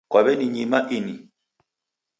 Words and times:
Kwaw'enimanya 0.11 0.79
ini? 0.97 1.15